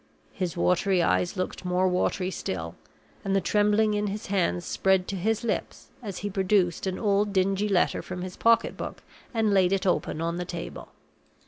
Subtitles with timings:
[0.33, 2.73] His watery eyes looked more watery still,
[3.23, 7.31] and the trembling in his hands spread to his lips as he produced an old
[7.31, 10.87] dingy letter from his pocket book and laid it open on the table.